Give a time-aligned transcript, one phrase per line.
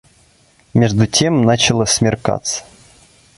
[0.73, 2.63] Между тем начало смеркаться.